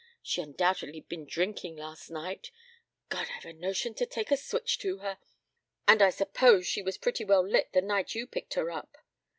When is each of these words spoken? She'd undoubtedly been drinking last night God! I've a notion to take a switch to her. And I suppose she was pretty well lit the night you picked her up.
She'd 0.23 0.41
undoubtedly 0.41 1.01
been 1.01 1.27
drinking 1.27 1.75
last 1.75 2.09
night 2.09 2.49
God! 3.09 3.27
I've 3.37 3.45
a 3.45 3.53
notion 3.53 3.93
to 3.93 4.07
take 4.07 4.31
a 4.31 4.35
switch 4.35 4.79
to 4.79 4.97
her. 4.97 5.19
And 5.87 6.01
I 6.01 6.09
suppose 6.09 6.65
she 6.65 6.81
was 6.81 6.97
pretty 6.97 7.23
well 7.23 7.47
lit 7.47 7.71
the 7.73 7.83
night 7.83 8.15
you 8.15 8.25
picked 8.25 8.55
her 8.55 8.71
up. 8.71 8.97